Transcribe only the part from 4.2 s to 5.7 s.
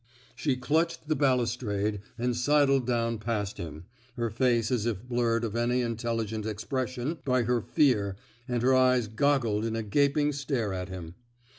face as if blurred of